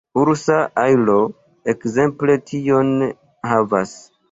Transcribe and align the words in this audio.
Ursa 0.19 0.55
ajlo 0.83 1.17
ekzemple 1.75 2.39
tion 2.49 2.91
havas. 3.53 3.97